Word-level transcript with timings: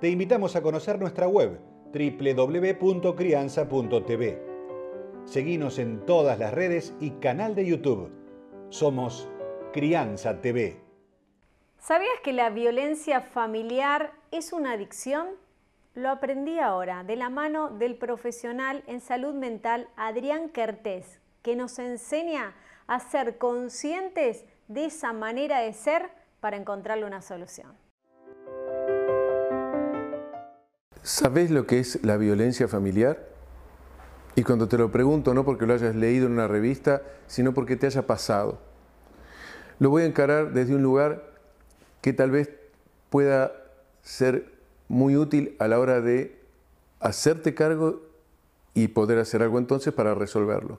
te 0.00 0.08
invitamos 0.08 0.54
a 0.54 0.62
conocer 0.62 1.00
nuestra 1.00 1.26
web 1.26 1.58
www.crianza.tv. 1.92 4.42
Seguimos 5.24 5.78
en 5.78 6.06
todas 6.06 6.38
las 6.38 6.54
redes 6.54 6.94
y 7.00 7.10
canal 7.12 7.56
de 7.56 7.66
YouTube. 7.66 8.12
Somos 8.68 9.28
Crianza 9.72 10.40
TV. 10.40 10.80
¿Sabías 11.78 12.20
que 12.22 12.32
la 12.32 12.50
violencia 12.50 13.20
familiar 13.20 14.12
es 14.30 14.52
una 14.52 14.70
adicción? 14.72 15.26
Lo 15.94 16.10
aprendí 16.10 16.60
ahora 16.60 17.02
de 17.02 17.16
la 17.16 17.28
mano 17.28 17.70
del 17.70 17.96
profesional 17.96 18.84
en 18.86 19.00
salud 19.00 19.34
mental 19.34 19.88
Adrián 19.96 20.50
Kertés, 20.50 21.18
que 21.42 21.56
nos 21.56 21.80
enseña 21.80 22.54
a 22.86 23.00
ser 23.00 23.38
conscientes 23.38 24.44
de 24.68 24.84
esa 24.84 25.12
manera 25.12 25.58
de 25.60 25.72
ser 25.72 26.08
para 26.40 26.56
encontrarle 26.56 27.04
una 27.04 27.20
solución. 27.20 27.87
¿Sabes 31.08 31.50
lo 31.50 31.66
que 31.66 31.78
es 31.78 32.04
la 32.04 32.18
violencia 32.18 32.68
familiar? 32.68 33.26
Y 34.34 34.42
cuando 34.42 34.68
te 34.68 34.76
lo 34.76 34.92
pregunto, 34.92 35.32
no 35.32 35.42
porque 35.42 35.64
lo 35.64 35.72
hayas 35.72 35.96
leído 35.96 36.26
en 36.26 36.32
una 36.32 36.48
revista, 36.48 37.00
sino 37.26 37.54
porque 37.54 37.76
te 37.76 37.86
haya 37.86 38.06
pasado. 38.06 38.58
Lo 39.78 39.88
voy 39.88 40.02
a 40.02 40.04
encarar 40.04 40.52
desde 40.52 40.74
un 40.74 40.82
lugar 40.82 41.32
que 42.02 42.12
tal 42.12 42.30
vez 42.30 42.50
pueda 43.08 43.54
ser 44.02 44.52
muy 44.88 45.16
útil 45.16 45.56
a 45.58 45.66
la 45.66 45.80
hora 45.80 46.02
de 46.02 46.38
hacerte 47.00 47.54
cargo 47.54 48.02
y 48.74 48.88
poder 48.88 49.18
hacer 49.18 49.42
algo 49.42 49.58
entonces 49.58 49.94
para 49.94 50.14
resolverlo. 50.14 50.78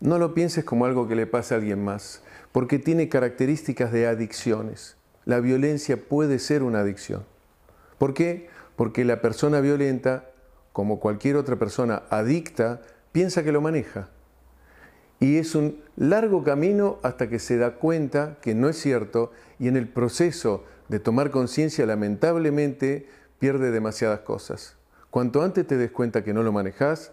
No 0.00 0.18
lo 0.18 0.34
pienses 0.34 0.62
como 0.62 0.84
algo 0.84 1.08
que 1.08 1.16
le 1.16 1.26
pasa 1.26 1.54
a 1.54 1.58
alguien 1.58 1.82
más, 1.82 2.22
porque 2.52 2.78
tiene 2.78 3.08
características 3.08 3.92
de 3.92 4.06
adicciones. 4.06 4.98
La 5.24 5.40
violencia 5.40 5.96
puede 5.96 6.38
ser 6.38 6.62
una 6.62 6.80
adicción. 6.80 7.24
¿Por 7.96 8.12
qué? 8.12 8.50
Porque 8.82 9.04
la 9.04 9.20
persona 9.20 9.60
violenta, 9.60 10.32
como 10.72 10.98
cualquier 10.98 11.36
otra 11.36 11.54
persona 11.54 12.02
adicta, 12.10 12.82
piensa 13.12 13.44
que 13.44 13.52
lo 13.52 13.60
maneja. 13.60 14.08
Y 15.20 15.36
es 15.36 15.54
un 15.54 15.84
largo 15.94 16.42
camino 16.42 16.98
hasta 17.04 17.28
que 17.28 17.38
se 17.38 17.58
da 17.58 17.76
cuenta 17.76 18.38
que 18.42 18.56
no 18.56 18.68
es 18.68 18.76
cierto 18.76 19.30
y 19.60 19.68
en 19.68 19.76
el 19.76 19.86
proceso 19.86 20.64
de 20.88 20.98
tomar 20.98 21.30
conciencia 21.30 21.86
lamentablemente 21.86 23.06
pierde 23.38 23.70
demasiadas 23.70 24.22
cosas. 24.22 24.74
Cuanto 25.10 25.42
antes 25.42 25.64
te 25.64 25.76
des 25.76 25.92
cuenta 25.92 26.24
que 26.24 26.34
no 26.34 26.42
lo 26.42 26.50
manejas 26.50 27.12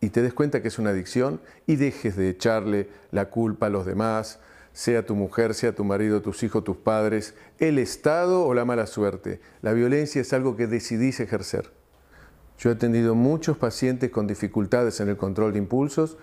y 0.00 0.08
te 0.08 0.22
des 0.22 0.34
cuenta 0.34 0.60
que 0.60 0.66
es 0.66 0.78
una 0.80 0.90
adicción 0.90 1.40
y 1.68 1.76
dejes 1.76 2.16
de 2.16 2.30
echarle 2.30 2.88
la 3.12 3.26
culpa 3.30 3.66
a 3.66 3.70
los 3.70 3.86
demás, 3.86 4.40
sea 4.76 5.06
tu 5.06 5.14
mujer, 5.14 5.54
sea 5.54 5.74
tu 5.74 5.84
marido, 5.84 6.20
tus 6.20 6.42
hijos, 6.42 6.62
tus 6.62 6.76
padres, 6.76 7.32
el 7.58 7.78
Estado 7.78 8.44
o 8.44 8.52
la 8.52 8.66
mala 8.66 8.86
suerte. 8.86 9.40
La 9.62 9.72
violencia 9.72 10.20
es 10.20 10.34
algo 10.34 10.54
que 10.54 10.66
decidís 10.66 11.18
ejercer. 11.18 11.70
Yo 12.58 12.68
he 12.68 12.74
atendido 12.74 13.14
muchos 13.14 13.56
pacientes 13.56 14.10
con 14.10 14.26
dificultades 14.26 15.00
en 15.00 15.08
el 15.08 15.16
control 15.16 15.54
de 15.54 15.60
impulsos 15.60 16.18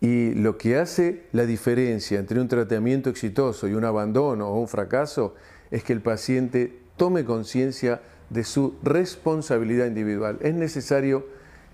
y 0.00 0.34
lo 0.34 0.58
que 0.58 0.76
hace 0.76 1.26
la 1.30 1.46
diferencia 1.46 2.18
entre 2.18 2.40
un 2.40 2.48
tratamiento 2.48 3.10
exitoso 3.10 3.68
y 3.68 3.74
un 3.74 3.84
abandono 3.84 4.48
o 4.48 4.58
un 4.60 4.66
fracaso 4.66 5.36
es 5.70 5.84
que 5.84 5.92
el 5.92 6.00
paciente 6.00 6.80
tome 6.96 7.24
conciencia 7.24 8.02
de 8.28 8.42
su 8.42 8.74
responsabilidad 8.82 9.86
individual. 9.86 10.38
Es 10.40 10.54
necesario 10.54 11.26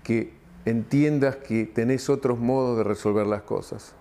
que 0.03 0.33
entiendas 0.65 1.37
que 1.37 1.65
tenés 1.65 2.11
otros 2.11 2.37
modos 2.37 2.77
de 2.77 2.83
resolver 2.83 3.25
las 3.25 3.41
cosas 3.41 3.95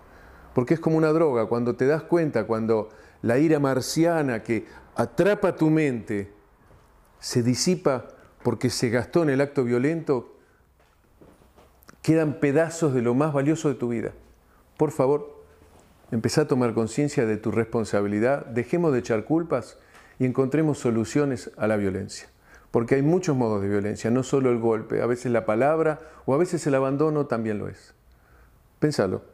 porque 0.55 0.75
es 0.75 0.81
como 0.81 0.97
una 0.97 1.13
droga, 1.13 1.47
cuando 1.47 1.75
te 1.75 1.87
das 1.87 2.03
cuenta, 2.03 2.47
cuando 2.47 2.89
la 3.23 3.39
ira 3.39 3.59
marciana 3.59 4.43
que 4.43 4.67
atrapa 4.95 5.57
tu 5.57 5.69
mente 5.69 6.33
se 7.19 7.43
disipa 7.43 8.09
porque 8.43 8.71
se 8.71 8.89
gastó 8.89 9.23
en 9.23 9.31
el 9.31 9.41
acto 9.41 9.65
violento, 9.65 10.37
quedan 12.03 12.39
pedazos 12.39 12.95
de 12.95 13.03
lo 13.03 13.15
más 13.15 13.33
valioso 13.33 13.69
de 13.69 13.75
tu 13.75 13.89
vida. 13.89 14.13
Por 14.77 14.93
favor, 14.93 15.43
empezá 16.11 16.43
a 16.43 16.49
tomar 16.49 16.75
conciencia 16.75 17.27
de 17.27 17.37
tu 17.37 17.51
responsabilidad, 17.51 18.47
dejemos 18.47 18.93
de 18.93 19.01
echar 19.01 19.25
culpas 19.25 19.79
y 20.19 20.27
encontremos 20.27 20.79
soluciones 20.79 21.51
a 21.57 21.67
la 21.67 21.77
violencia. 21.77 22.29
Porque 22.71 22.97
hay 22.97 23.03
muchos 23.03 23.37
modos 23.37 23.63
de 23.63 23.69
violencia, 23.69 24.11
no 24.11 24.23
solo 24.23 24.51
el 24.51 24.59
golpe, 24.59 25.01
a 25.01 25.07
veces 25.07 25.33
la 25.33 25.47
palabra 25.47 26.01
o 26.27 26.35
a 26.35 26.39
veces 26.39 26.67
el 26.67 26.75
abandono 26.75 27.27
también 27.27 27.59
lo 27.59 27.69
es. 27.69 27.95
Pensalo. 28.79 29.34